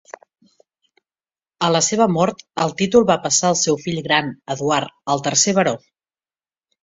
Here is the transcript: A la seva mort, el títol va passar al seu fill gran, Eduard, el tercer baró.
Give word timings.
A 1.67 1.69
la 1.73 1.81
seva 1.87 2.07
mort, 2.13 2.41
el 2.63 2.73
títol 2.79 3.05
va 3.11 3.17
passar 3.25 3.51
al 3.51 3.59
seu 3.63 3.77
fill 3.83 4.01
gran, 4.07 4.31
Eduard, 4.55 4.95
el 5.15 5.21
tercer 5.29 5.55
baró. 5.59 5.75